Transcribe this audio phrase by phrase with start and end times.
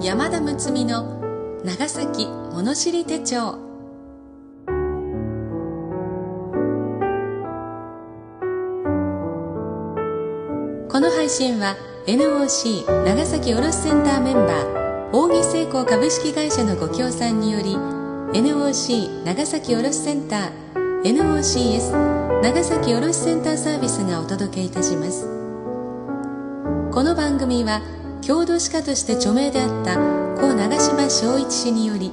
[0.00, 3.52] 山田睦美の長崎物知り手帳。
[10.90, 17.74] この配信は NOC 長崎卸センターメンバー扇成功株式会社のご協賛により
[18.38, 25.26] NOC 長崎卸センター NOCS 長崎卸センターサービスがお届けいたします。
[26.92, 27.80] この番組は
[28.22, 29.96] 郷土史家として著名であった
[30.40, 32.12] 故長島昭一氏により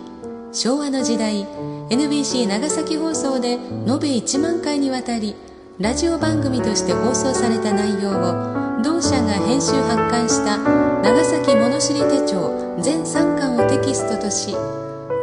[0.52, 1.46] 昭和の時代
[1.90, 5.36] NBC 長崎放送で延べ1万回にわたり
[5.80, 14.56] ラジオ番組として放送された内容を同社が編集発刊した長崎物知り手帳全3巻をテキストとし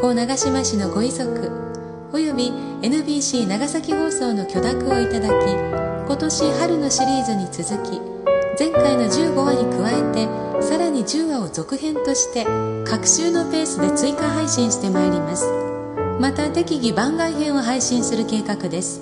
[0.01, 1.51] 故長島氏のご遺族
[2.13, 2.51] および
[2.83, 8.20] NBC 長崎放送の許諾をいただき今年春のシリーズに続き
[8.61, 12.45] 前回の15話に加えてさらに10話を続編として
[12.85, 15.51] 各週のペースで追加配信してまいります。
[16.21, 19.01] また適宜番外編を配信する計画です。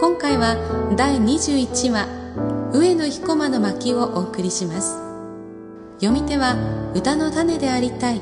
[0.00, 0.56] 今回は
[0.96, 2.08] 第21話
[2.72, 4.98] 上野彦馬の巻をお送りします。
[6.00, 6.56] 読み手は
[6.96, 8.20] 歌の種でありたい。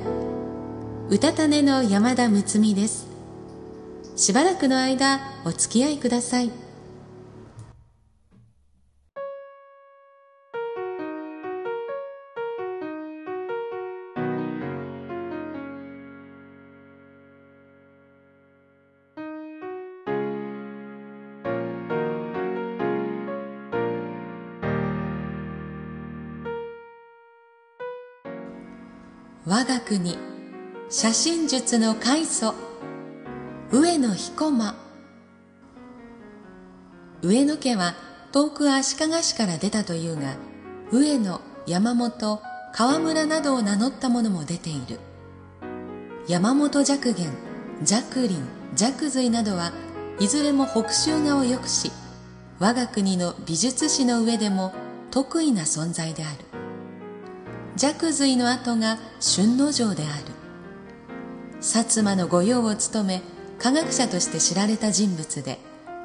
[1.09, 3.09] 歌種の山田睦美です。
[4.17, 6.51] しばらくの間お付き合いください。
[29.45, 30.17] 我が国
[30.89, 32.55] 写真術の開祖
[33.73, 34.77] 上野彦馬
[37.23, 37.97] 上野家は
[38.31, 40.37] 遠く足利市から出たというが
[40.93, 42.41] 上野山本
[42.73, 45.01] 川村などを名乗った者も出ている。
[46.29, 47.27] 山本寂元
[47.85, 48.41] 寂林
[48.77, 49.73] 寂髄などは
[50.21, 51.91] いずれも北州画を良くし
[52.61, 54.73] 我が国の美術史の上でも
[55.11, 56.52] 得意な存在である。
[57.77, 60.25] 寂髄の後が春之丞である。
[61.61, 63.23] 薩摩の御用を務め
[63.59, 65.59] 科学者として知られた人物で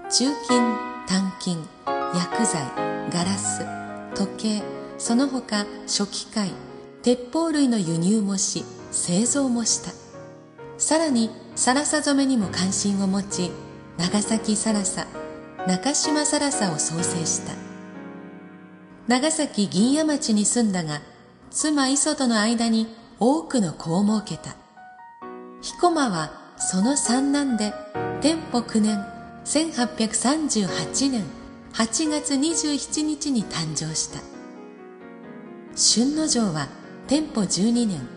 [0.09, 0.75] 鋳金
[1.07, 1.67] 鍛金
[2.13, 2.63] 薬剤
[3.11, 3.65] ガラス
[4.13, 4.63] 時計
[4.99, 6.51] その他初期械
[7.01, 9.91] 鉄砲類の輸入もし製造もした。
[10.77, 13.51] さらにサラサ染めにも関心を持ち
[13.97, 15.07] 長崎サラサ
[15.65, 17.53] 中島サラサを創生した。
[19.07, 21.01] 長崎銀屋町に住んだが
[21.51, 22.87] 妻磯との間に
[23.19, 24.55] 多くの子を設けた。
[25.61, 27.73] 彦馬はその三男で
[28.21, 29.03] 天保9年
[29.45, 31.23] 1838年
[31.73, 34.19] 8月27日に誕生した。
[35.75, 36.67] 春之丞は
[37.07, 38.07] 天保12年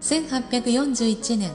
[0.00, 1.50] 1841年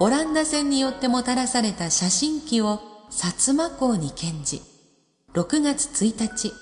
[0.00, 2.80] オランダ船によってもたらされた写真機を
[3.10, 4.62] 薩摩港に献じ
[5.34, 6.52] 6月1日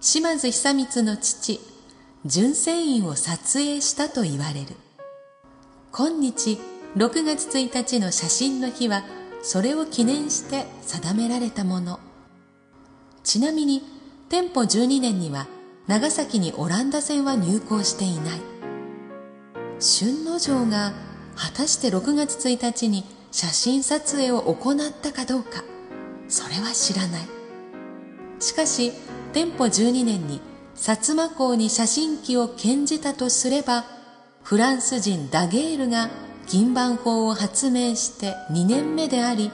[0.00, 1.71] 島津久光の父
[2.24, 4.76] 純正院を撮影したと言われる。
[5.90, 6.58] 今日
[6.96, 9.02] 6月1日の写真の日は
[9.42, 11.98] それを記念して定められたもの。
[13.24, 13.82] ちなみに
[14.28, 15.48] 天保12年には
[15.88, 18.40] 長崎にオランダ船は入港していない。
[19.80, 20.92] 春之丞が
[21.34, 25.64] 果たして6月1日に写真撮影を行ったかどうか
[26.28, 27.22] それは知らない。
[28.38, 28.92] しかし
[29.32, 30.40] 天保12年に
[30.76, 33.84] 薩摩港に写真機を献じたとすれば
[34.42, 36.10] フランス人ダゲールが
[36.48, 39.50] 銀盤法を発明して2年目であり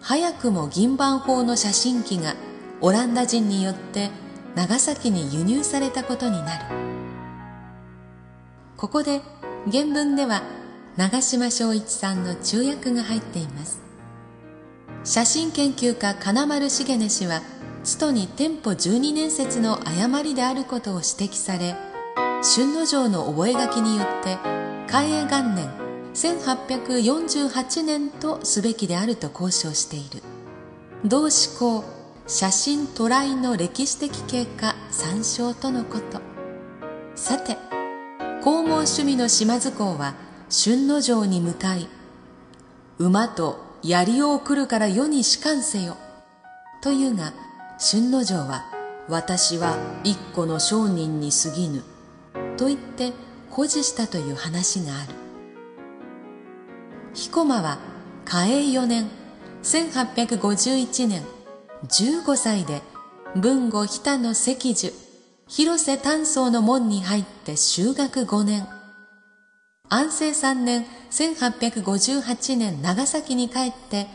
[0.00, 2.34] 早くも銀盤法の写真機が
[2.80, 4.10] オランダ人によって
[4.54, 6.64] 長崎に輸入されたことになる。
[8.76, 9.20] ここで
[9.70, 10.42] 原文では
[10.96, 13.80] 長島昭一さんの注訳が入っています。
[15.04, 17.42] 写真研究家金丸重根氏は
[17.84, 21.74] 津都に店舗12年説の誤りであることを指摘され
[22.42, 24.38] 春之丞の覚書によって
[24.88, 25.70] 嘉永元年
[26.14, 30.22] 1848年とすべきであると交渉している。
[31.04, 31.84] 同志向
[32.26, 36.20] 写真トライの歴史的経過参照とのこと。
[37.14, 37.56] さて
[38.42, 40.14] 皇后趣味の島津公は
[40.50, 41.88] 春之丞に向かい
[42.98, 45.96] 馬と槍を送るから世に仕官せよ。
[46.82, 47.32] というが
[47.84, 48.64] 春之丞は
[49.08, 51.82] 私は一個の商人に過ぎぬ
[52.56, 53.12] と言って
[53.50, 55.12] 誇示したという話がある。
[57.12, 57.78] 彦馬は
[58.24, 59.10] 嘉永4年
[59.64, 61.24] 1851年
[61.88, 62.82] 15歳で
[63.34, 64.92] 文後日田の石樹
[65.48, 68.68] 広瀬丹宗の門に入って修学5年。
[69.88, 74.06] 安政3年1858年長崎に帰って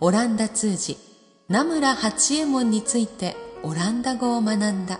[0.00, 0.98] オランダ通詞
[1.46, 4.98] 名村八右衛門についてオランダ語を学んだ。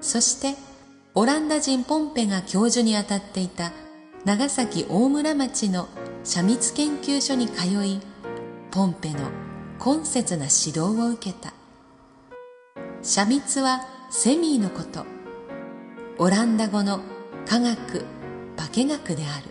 [0.00, 0.56] そして
[1.14, 3.72] オランダ人ポンペが教授にあたっていた
[4.24, 5.88] 長崎大村町の
[6.24, 8.00] 写密研究所に通い
[8.72, 9.30] ポンペの
[9.78, 11.52] 懇切な指導を受けた。
[13.00, 15.06] 写密はセミーのこと。
[16.18, 17.00] オランダ語の
[17.46, 18.04] 科学
[18.56, 19.46] 化学である。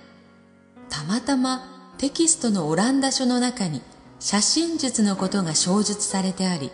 [0.90, 3.82] たまたまテキストのオランダ書の中に
[4.20, 6.72] 写真術のことが詳述されてあり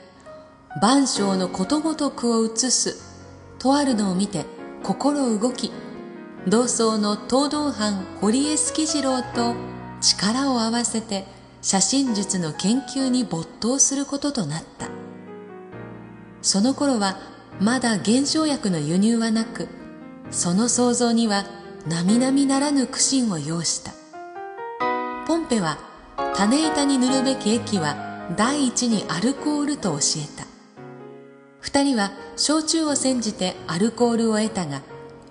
[0.82, 3.20] 万象のことごとくを写す
[3.60, 4.46] とあるのを見て
[4.84, 5.72] 心動き
[6.48, 9.56] 同窓の東道藩堀江助次郎と
[10.02, 11.26] 力を合わせて
[11.62, 14.90] 写真術の研究に没頭することとなった。
[16.42, 17.18] その頃は
[17.62, 19.70] まだ減少薬の輸入はなく
[20.30, 21.46] その創造には
[21.88, 23.94] 並々ならぬ苦心を要した。
[25.26, 25.78] ポンペは
[26.36, 27.96] 種板に塗るべき液は
[28.38, 30.46] 第一にアルコールと教えた。
[31.60, 34.82] 二人は焼酎を煎じてアルコールを得たが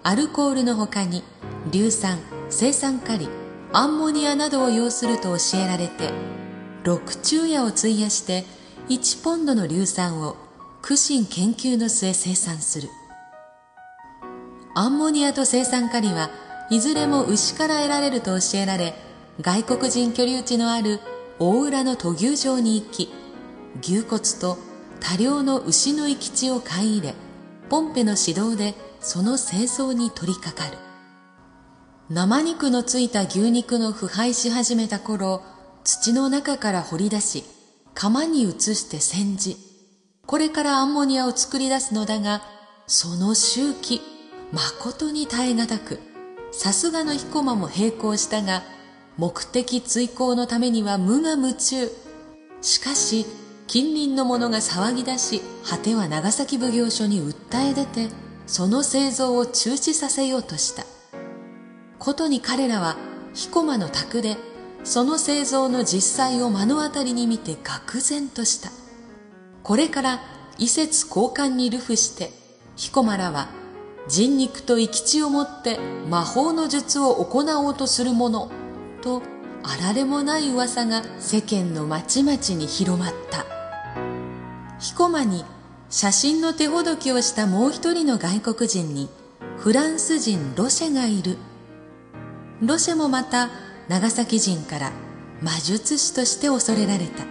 [0.02, 1.22] アルコールの他に
[1.70, 2.18] 硫酸
[2.48, 3.28] 生酸カリ
[3.72, 6.10] アンモニアなどを要すると教えられて
[6.84, 8.44] 六昼夜を費やして
[8.88, 10.36] 1ポンドの硫酸を
[10.80, 12.88] 苦心研究の末生産する。
[14.74, 16.30] アンモニアと生酸カリは
[16.70, 18.94] いずれも牛から得られると教えられ
[19.40, 21.00] 外国人居留地のある
[21.38, 23.12] 大浦の都牛場に行き
[23.80, 24.58] 牛骨と
[25.00, 27.14] 多量の牛の生き地を買い入れ
[27.68, 30.78] ポンペの指導でその清掃に取り掛かる。
[32.12, 35.42] 生肉のついた牛肉の腐敗し始めた頃
[35.82, 37.44] 土の中から掘り出し
[37.94, 39.56] 釜に移して煎じ
[40.26, 42.42] これからアンモニアを作り出すのだが
[42.86, 44.02] その周期
[44.52, 46.00] 誠に耐え難く
[46.50, 48.62] さすがの彦馬も並行したが
[49.18, 51.90] 目的追行のためには無我夢中。
[52.60, 53.26] しかし
[53.66, 58.08] 近隣の者が騒ぎ出し果ては長崎奉行所に訴え出て
[58.46, 60.84] その製造を中止させようとした。
[61.98, 62.96] ことに彼らは
[63.34, 64.36] 彦馬の宅で
[64.84, 68.70] その製造の実際を目の当たりに見て愕然とした。
[69.62, 70.20] これから
[70.58, 72.30] 移設交換に流布して
[72.76, 73.48] 彦馬らは
[74.08, 78.50] 人肉と生き地をもって魔法の術を行おうとする者
[79.02, 79.22] と
[79.62, 83.44] あられもない噂が世間の町々に広まった。
[84.78, 85.44] 彦馬に
[85.90, 89.10] 写真の手ほどきをしたもう一人の外国人に
[89.58, 91.36] フランス人ロシェがいる。
[92.62, 93.50] ロシェもまた
[93.88, 94.92] 長崎人から
[95.42, 97.24] 魔術師として恐れられた。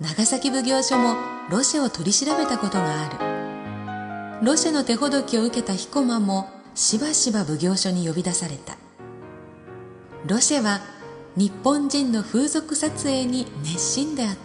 [0.00, 1.16] 長崎奉行所も
[1.50, 4.46] ロシェを取り調べたことがある。
[4.46, 8.76] ロシェの手ほどきを受けた彦馬もしばしば奉行所に呼び出された。
[10.26, 10.80] ロシェは
[11.34, 14.36] 日本人の風俗撮影に熱心であっ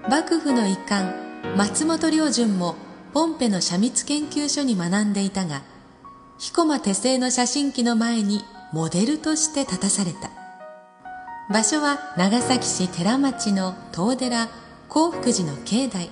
[0.00, 0.08] た。
[0.08, 1.12] 幕府の遺憾
[1.56, 2.76] 松本良順も
[3.12, 5.62] ポンペの写密研究所に学んでいたが
[6.38, 8.40] 彦馬手製の写真機の前に
[8.72, 10.30] モデルとして立たされた。
[11.50, 14.48] 場所は長崎市寺町の東寺
[14.88, 16.08] 幸福寺の境内。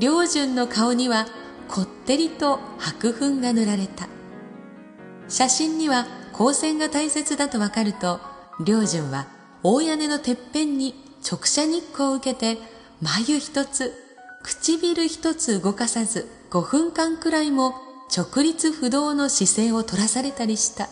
[0.00, 1.26] 良順の顔には
[1.68, 4.08] こってりと白粉が塗られた。
[5.28, 8.20] 写真には光線が大切だとわかると
[8.66, 9.28] 良順は
[9.62, 10.94] 大屋根のてっぺんに
[11.28, 12.60] 直射日光を受けて
[13.00, 13.92] 眉一つ
[14.42, 17.74] 唇一つ動かさず5分間くらいも
[18.14, 20.88] 直立不動の姿勢を取らされたりした。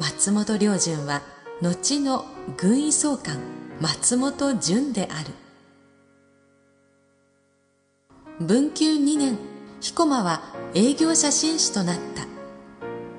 [0.00, 1.22] 松本良順は
[1.60, 2.24] 後の
[2.56, 3.38] 軍医総監
[3.80, 5.34] 松本潤である。
[8.40, 9.38] 文久2年
[9.80, 10.42] 彦馬は
[10.74, 12.26] 営業写真誌となった。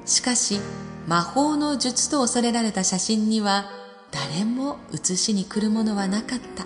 [0.05, 0.59] しかし
[1.07, 3.65] 魔法の術と恐れられた写真には
[4.11, 6.65] 誰も写しに来るものはなかった。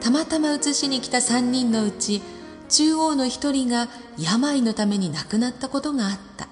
[0.00, 2.22] たまたま写しに来た3人のうち
[2.68, 3.88] 中央の一人が
[4.18, 6.48] 病のために亡くなったことがあった。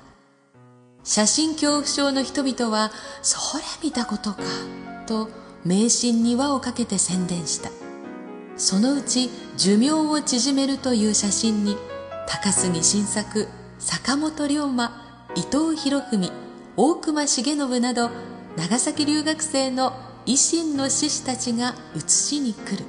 [1.02, 4.38] 写真恐怖症の人々はそれ見たことか
[5.06, 5.28] と
[5.64, 7.70] 迷信に輪をかけて宣伝した。
[8.56, 11.76] そのうち寿命を縮めるという写真に
[12.28, 13.48] 高杉晋作
[13.78, 16.30] 坂本龍馬伊藤博文
[16.76, 18.10] 大隈重信など
[18.56, 19.92] 長崎留学生の
[20.26, 22.84] 維新の志士たちが写しに来る。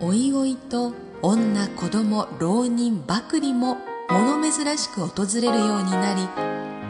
[0.00, 0.92] おいおいと
[1.22, 3.78] 女子供浪人ばくりも
[4.10, 6.28] 物珍しく訪れるようになり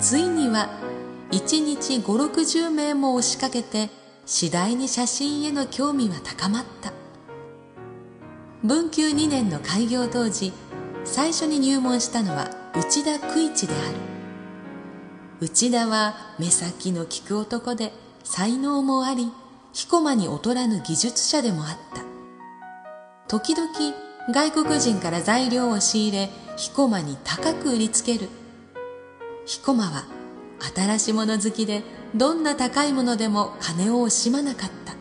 [0.01, 0.69] ついには
[1.31, 3.89] 1日560名も押しかけて
[4.27, 6.93] 次第に写真への興味は高まった。
[8.65, 10.53] 文久2年の開業当時
[11.05, 14.16] 最初に入門したのは内田九一である。
[15.39, 17.93] 内田は目先の利く男で
[18.25, 19.31] 才能もあり
[19.75, 22.03] 彦間に劣らぬ技術者でもあった。
[23.29, 23.69] 時々
[24.33, 28.29] 外国人から材料を仕入れ彦間に高く売りつける。
[29.45, 30.05] 彦間は
[30.75, 31.83] 新しいもの好きで
[32.15, 34.95] どんな高いものでも金を惜しまなかった。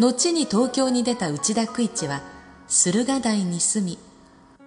[0.00, 2.22] 後に東京に出た内田久一は
[2.66, 3.98] 駿河台に住み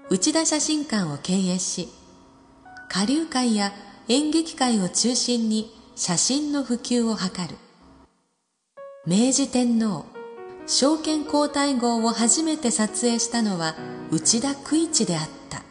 [0.09, 1.89] 内田写真館を経営し
[2.87, 3.71] 下流会や
[4.11, 7.55] 演劇界を中心に写真の普及を図る。
[9.05, 10.05] 明治天皇。
[10.65, 13.75] 証券皇太后を初めて撮影したのは
[14.11, 15.61] 内田久一であった。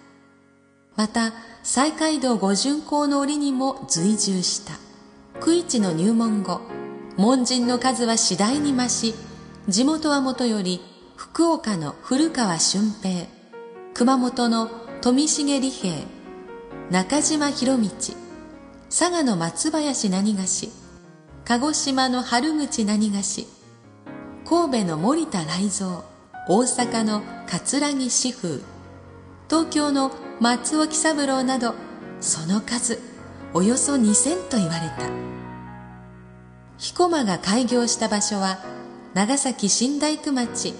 [0.94, 1.32] また
[1.64, 4.74] 西街道五巡行の折にも随従した。
[5.40, 6.60] 久一の入門後
[7.16, 9.14] 門人の数は次第に増し
[9.66, 10.80] 地元はもとより
[11.16, 13.26] 福岡の古川俊平
[13.94, 15.96] 熊本の富重利平
[16.90, 17.88] 中島博道
[18.90, 20.70] 佐賀の松林何菓子
[21.44, 23.46] 鹿児島の春口何菓子
[24.48, 26.04] 神戸の森田雷蔵
[26.48, 28.62] 大阪の桂木志風
[29.50, 31.74] 東京の松尾喜三郎など
[32.20, 32.98] その数
[33.52, 35.10] およそ2000と言われた。
[36.78, 38.58] 彦間が開業した場所は
[39.12, 40.72] 長崎新大工町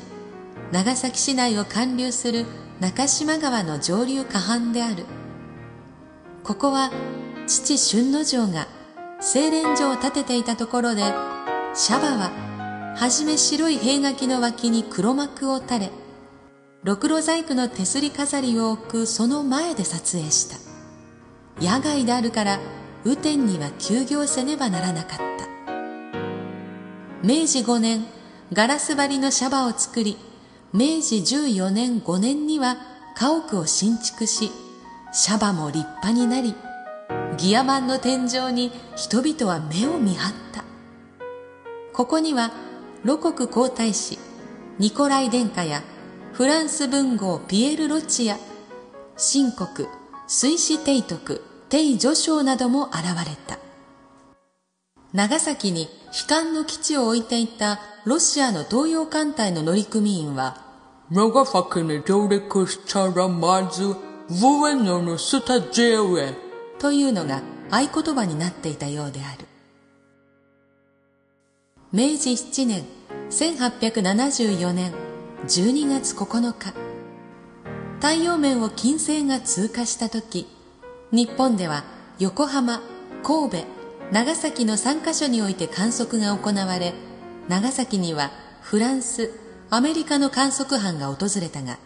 [0.73, 2.47] 長崎市内を貫流する
[2.81, 5.05] 中島川の上流河畔である。
[6.43, 6.91] ここは
[7.49, 8.69] 父春之丞が
[9.21, 11.03] 精錬所を建てていたところで
[11.75, 15.91] シャバははじめ白い塀垣の脇に黒幕を垂れ
[16.85, 20.57] ろくろ細工の手すり飾りを置くその前で撮影した。
[21.61, 22.61] 野外であるから
[23.05, 25.25] 雨天には休業せねばならなかった。
[27.23, 28.05] 明治5年
[28.53, 30.17] ガラス張りのシャバを作り
[30.73, 32.77] 明治14年5年には
[33.17, 34.53] 家屋を新築し
[35.13, 36.55] シャバも立派になり
[37.39, 40.65] ギアマンの天井に人々は目を見張った。
[41.93, 42.51] ここには
[43.05, 44.19] 露国皇太子
[44.79, 45.83] ニコライ殿下や
[46.33, 48.37] フランス文豪ピエール・ロチや
[49.17, 49.89] 新国
[50.27, 53.59] 水死帝徳帝序章なども現れた。
[55.13, 55.89] 長崎に悲
[56.29, 60.65] 観の基地を置いていたロシアの東洋艦隊の乗組員は
[61.11, 63.95] 長崎に上陸したらまず
[64.29, 66.48] 上野のスタジオへ。
[66.79, 69.47] というのが合言葉になっていたようである。
[71.93, 72.85] 明治7年
[73.31, 74.93] 1874年
[75.47, 76.89] 12月9日。
[78.01, 80.47] 太陽面を金星が通過した時
[81.11, 81.83] 日本では
[82.21, 82.81] 横浜
[83.25, 83.65] 神戸
[84.13, 86.95] 長崎の3カ所において観測が行われ
[87.49, 88.31] 長崎には
[88.63, 89.33] フランス
[89.69, 91.79] アメリカの観測班が訪れたが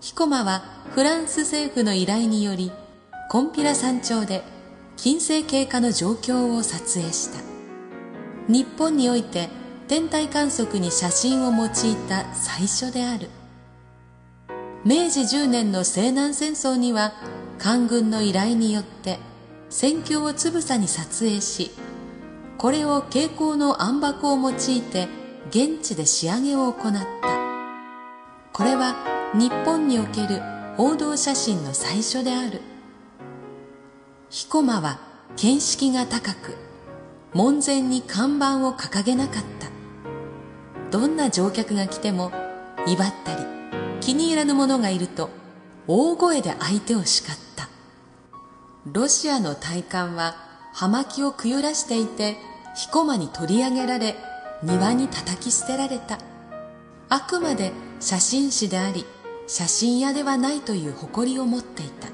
[0.00, 0.62] 彦間は
[0.94, 2.70] フランス政府の依頼により
[3.34, 4.44] コンピラ山頂で
[4.96, 7.42] 金星経過の状況を撮影した。
[8.46, 9.48] 日本において
[9.88, 11.68] 天体観測に写真を用い
[12.08, 13.28] た最初である。
[14.84, 17.12] 明治10年の西南戦争には
[17.58, 19.18] 官軍の依頼によって
[19.68, 21.72] 戦況をつぶさに撮影し
[22.56, 25.08] これを蛍光の暗箱を用いて
[25.50, 27.02] 現地で仕上げを行った。
[28.52, 28.94] これは
[29.34, 30.40] 日本における
[30.76, 32.60] 報道写真の最初である。
[34.36, 34.98] 彦間は
[35.36, 36.56] 見識が高く
[37.34, 39.68] 門前に看板を掲げなかった。
[40.90, 42.32] どんな乗客が来ても
[42.84, 43.44] 威張ったり
[44.00, 45.30] 気に入らぬ者がいると
[45.86, 47.68] 大声で相手を叱った。
[48.92, 50.34] ロシアの大艦は
[50.72, 52.36] 葉巻をくゆらしていて
[52.74, 54.16] 彦間に取り上げられ
[54.64, 56.18] 庭に叩き捨てられた。
[57.08, 59.06] あくまで写真誌であり
[59.46, 62.08] 写真屋ではないという誇りを持っていた。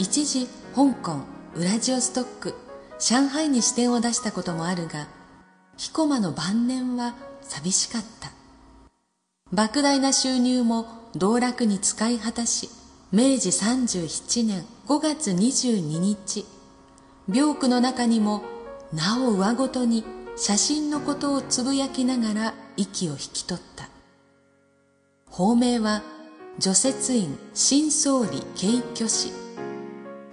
[0.00, 2.54] 一時香港ウラジオストック
[2.98, 5.08] 上海に支店を出したこともあるが
[5.76, 8.32] 彦間の晩年は寂しかった。
[9.54, 12.70] 莫大な収入も道楽に使い果たし
[13.12, 16.46] 明治37年5月22日
[17.30, 18.42] 病区の中にも
[18.94, 20.02] なお上ごとに
[20.34, 23.90] 写真のことをつぶやきながら息を引き取った。
[25.28, 26.00] 法名は
[26.58, 29.49] 除雪院新総理慶挙氏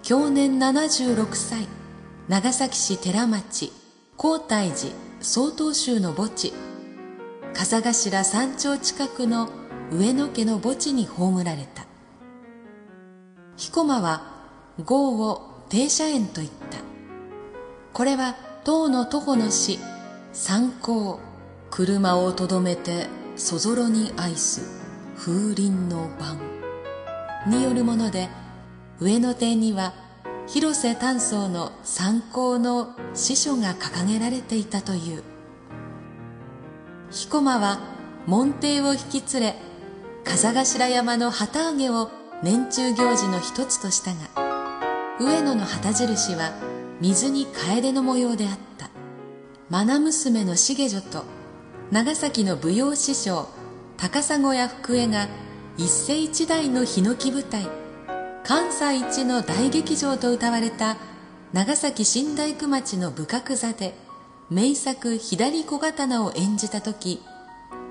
[0.07, 1.67] 去年76歳。
[2.29, 3.73] 長崎市寺町。
[4.15, 6.53] 皇太寺曹洞宗の墓地。
[7.53, 9.49] 風頭山頂近くの
[9.91, 11.85] 上野家の墓地に葬られた。
[13.57, 14.47] 彦間は
[14.85, 16.77] 豪を停車園と言った。
[17.91, 19.77] これは唐の徒歩の詩
[20.31, 21.19] 参考。
[21.69, 24.61] 車をとどめてそぞろに愛す
[25.17, 26.39] 風鈴の晩
[27.45, 28.29] によるもので
[28.99, 29.93] 上の点には
[30.47, 35.23] 広瀬丹宗の参考の司書が掲げられていたという。
[37.11, 37.79] 彦馬は
[38.25, 39.55] 門弟を引き連れ
[40.23, 42.11] 風頭山の旗揚げを
[42.43, 46.51] 年中行事の一つとしたが上野の旗印は
[46.99, 48.89] 水に楓の模様であった。
[49.69, 51.23] 愛娘の重女と
[51.91, 53.47] 長崎の舞踊師匠
[53.97, 55.27] 高砂や福江が
[55.77, 57.76] 一世一代のヒノキ舞台。
[58.47, 60.95] 関西一の大劇場と歌われた
[61.51, 63.93] 長崎新大工町の武角座で
[64.49, 67.21] 名作左小刀を演じた時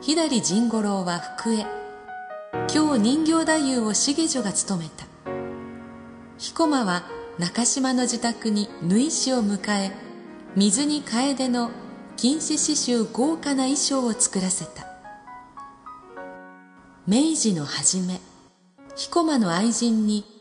[0.00, 1.66] 左甚五郎は福江
[2.74, 5.04] 今日人形太夫を重女が務めた。
[6.38, 7.02] 彦馬は
[7.38, 9.92] 中島の自宅に縫い師を迎え
[10.54, 11.70] 水に楓の
[12.16, 14.86] 金糸刺繍豪華な衣装を作らせた。
[17.06, 18.22] 明治の初め
[18.94, 20.35] 彦馬の愛人に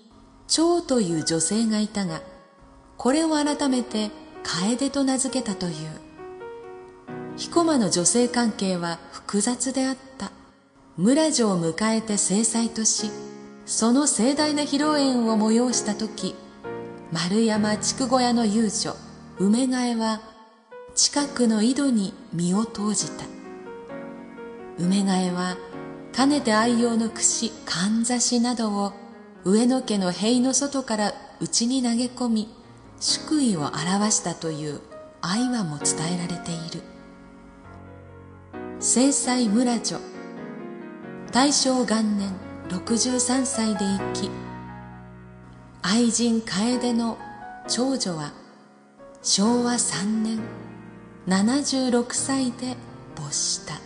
[0.47, 2.21] 蝶という女性がいたが
[2.97, 4.11] これを改めて
[4.43, 5.73] 楓と名付けたという。
[7.37, 10.31] 彦馬の女性関係は複雑であった。
[10.97, 13.11] 村女を迎えて正妻とし
[13.65, 16.35] その盛大な披露宴を催した時
[17.11, 18.95] 丸山筑小屋の遊女
[19.37, 20.21] 梅替えは
[20.93, 23.25] 近くの井戸に身を投じた。
[24.79, 25.57] 梅替えは
[26.13, 28.93] かねて愛用の櫛かんざしなどを
[29.45, 32.49] 上野家の塀の外から内に投げ込み
[32.99, 34.81] 祝意を表したという
[35.21, 36.81] 愛話も伝えられている。
[38.79, 39.99] 正妻村女
[41.31, 42.33] 大正元年
[42.69, 44.31] 63歳で生き
[45.83, 47.19] 愛人楓の
[47.67, 48.33] 長女は
[49.21, 50.39] 昭和3年
[51.27, 52.75] 76歳で
[53.15, 53.84] 没した。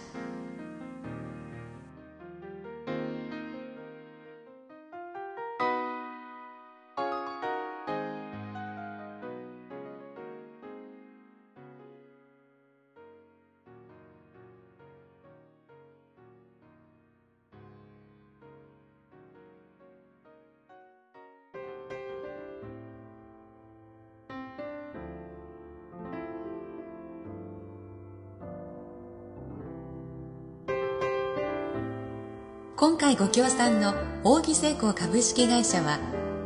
[32.80, 36.00] 今回ご協賛の扇成功株式会社は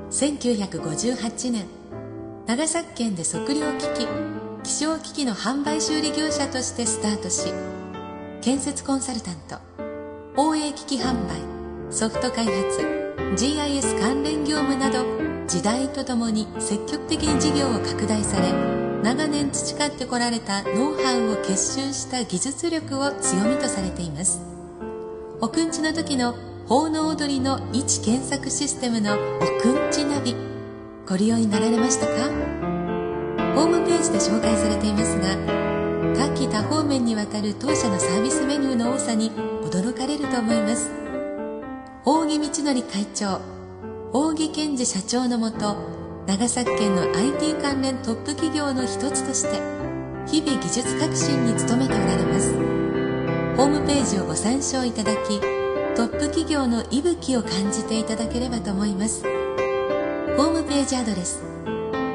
[0.09, 1.67] 1958年
[2.47, 4.07] 長崎県で測量機器
[4.63, 7.53] 気象機器の販売修理業者としてスタートし
[8.41, 9.57] 建設コンサルタント
[10.35, 12.79] 応援機器販売ソフト開発
[13.35, 15.05] GIS 関連業務など
[15.45, 18.51] 時代とともに積極的に事業を拡大され
[19.03, 24.62] 長年培ってこられたノウハウを結集した技術力を強みとされています。
[25.43, 26.35] おくんちの時の
[26.69, 29.17] 奉納踊りの位置検索システムのお
[29.61, 30.37] くんちナビ。
[31.05, 32.13] ご利用になられましたか？
[33.53, 35.35] ホームページで紹介されていますが
[36.15, 39.31] 多岐多方面にわたる当社のサービスメニューの多さに
[39.63, 40.89] 驚かれると思います。
[42.05, 43.41] 扇道則会長
[44.13, 45.75] 扇健二社長のもと
[46.25, 49.59] 長崎県の IT 関連トップ企業の一つとして
[50.25, 52.72] 日々技術革新に努めておられます。
[53.55, 55.39] ホームページをご参照いただき
[55.95, 59.23] トップ企業の息吹を感じていただければと思います。
[60.35, 61.43] ホームページアドレス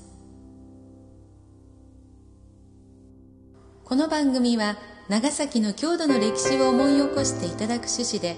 [3.83, 4.77] この番組は
[5.13, 8.35] 長崎の郷土の歴史を思い起こしていただく趣旨で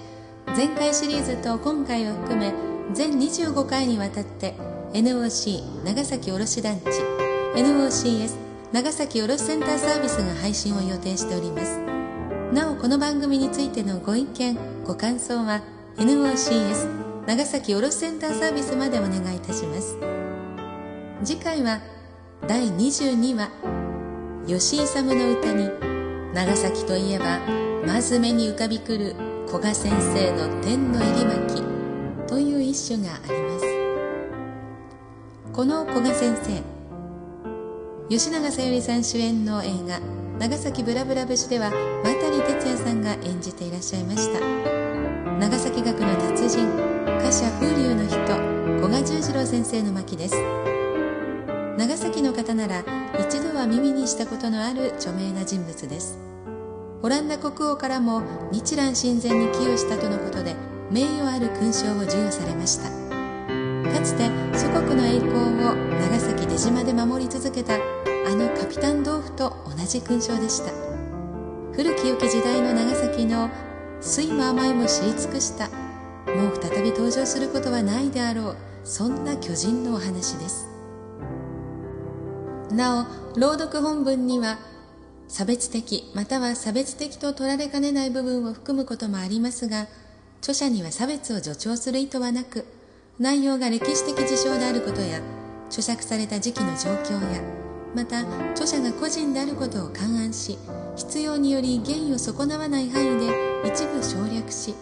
[0.48, 2.52] 前回シリーズと今回を含め
[2.92, 4.52] 全25回にわたって
[4.92, 6.84] NOC 長崎卸団地
[7.54, 8.36] NOCS
[8.72, 11.80] 長崎卸センターサービスが配信を予定しております。
[12.52, 15.62] なおこの番組についてのご意見ご感想は
[15.96, 19.96] NOCS 長崎卸センターサービスまでお願いいたします。
[21.24, 21.80] 次回は
[22.46, 23.48] 第22話
[24.46, 25.95] 吉井勇の歌に
[26.34, 27.40] 長崎といえば
[27.86, 29.14] まず目に浮かびくる
[29.46, 31.62] 古賀先生の「天の入り巻き」
[32.28, 33.66] という一首があります。
[35.52, 36.62] この古賀先生
[38.08, 40.00] 吉永小百合さん主演の映画
[40.38, 41.70] 「長崎ブラブラ節」では
[42.04, 44.40] 渡哲也さんが演じていらっしゃいました。
[45.38, 46.68] 長崎学の達人
[47.18, 48.16] 歌者風流の人
[48.80, 50.75] 古賀十次郎先生の巻です。
[51.76, 52.84] 長崎の方なら
[53.20, 56.18] 一度は耳にしたことのある著名な人物です。
[57.02, 60.56] オランダ国王からも日蘭親善に寄与したとのことで
[60.90, 62.84] 名誉ある勲章を授与されました。
[62.88, 65.36] かつて祖国の栄光
[65.66, 67.78] を長崎出島で守り続けたあ
[68.34, 70.72] のカピタン豆腐と同じ勲章でした。
[71.72, 73.50] 古き良き時代の長崎の
[74.00, 75.68] 酸いも甘いも知り尽くした。
[75.68, 80.75] もう再び登場することはないであろうそんな巨人のお話です。
[82.76, 84.58] なお朗読本文には
[85.28, 89.86] 差別的または差別的と取られかねない部分を含むこともありますが
[90.40, 92.66] 著者には差別を助長する意図はなく
[93.18, 95.20] 内容が歴史的事象であることや
[95.68, 97.40] 著作された時期の状況や
[97.94, 100.58] また著者が個人であることを勘案し
[100.96, 103.32] 必要により原意を損なわない範囲で
[103.64, 104.74] 一部省略し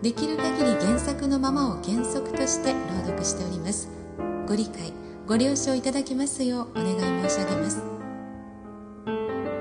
[0.00, 3.88] できる限り原作のままを原則として朗読しております。
[4.46, 7.82] ご理解ご了承いただきますようお願い申し上げます。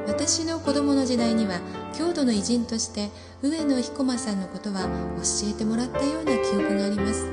[0.05, 1.61] 私の子供の時代には
[1.93, 3.09] 郷土の偉人として
[3.41, 4.81] 上野彦馬さんのことは
[5.15, 7.25] 教えてもらったような記憶があります。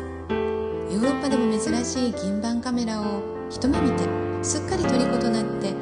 [0.94, 4.04] ヨーロッパでも珍しい銀盤カメラを一目見て
[4.42, 5.74] すっかり虜となって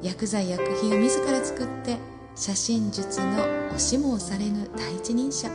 [0.00, 1.98] 薬剤薬品を自ら作って
[2.34, 5.50] 写真術の押しも押されぬ第一人者。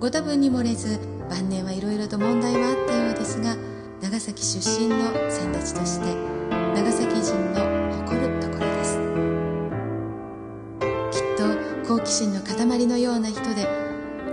[0.00, 3.56] ご多分に漏れず晩年はいろいろと問題はあったようですが
[4.00, 4.96] 長崎出身の
[5.30, 6.14] 先達として
[6.50, 7.64] 長崎人の
[8.04, 8.98] 誇るところです。
[11.10, 13.66] きっと好奇心の塊のような人で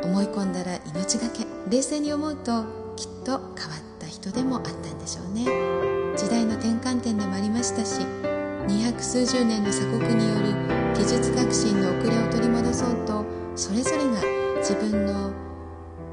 [0.04, 3.48] 思い込んだら命がけ冷静に思うときっと変わっ
[4.00, 5.46] た人でもあったんでしょうね。
[6.18, 8.06] 時代の転換点でもありましたし
[8.68, 14.22] 二百数十年の鎖国による技術革新の遅れを取り戻そうとそれぞれが
[14.58, 15.32] 自分の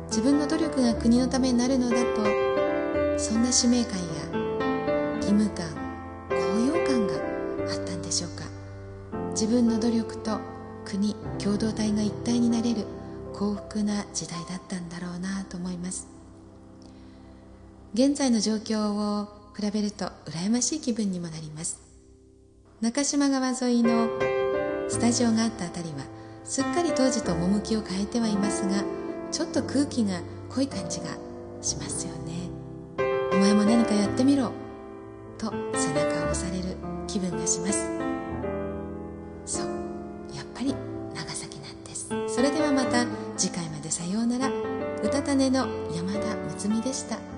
[0.06, 2.49] 自分の努力が国のためになるのだと
[3.20, 4.06] そんな使命感や
[5.16, 5.66] 義務感
[6.30, 7.14] 高揚感が
[7.70, 8.44] あったんでしょうか。
[9.33, 10.40] 自分の努力と
[10.87, 12.87] 国共同体が一体になれる
[13.35, 16.09] 幸福な時代だったんだろうなと思います。
[17.92, 21.78] 現在の状況を比べると羨ましい気分にもなります。
[22.80, 24.09] 中島川沿いの
[24.88, 26.06] スタジオがあった辺りは
[26.44, 28.83] すっかり当時と趣を変えてはいますが
[29.30, 31.06] ちょっと空気が濃い感じが
[31.61, 32.49] しますよね。
[33.40, 34.53] 前も何かやってみろ。
[35.38, 36.76] と背中を押される
[37.07, 37.87] 気分がします。
[39.46, 39.66] そう
[40.37, 40.74] やっぱり
[41.14, 42.11] 長崎なんです。
[42.29, 43.07] それではまた
[43.38, 44.48] 次回までさようなら。
[45.03, 47.29] うたた寝の山田睦美でした。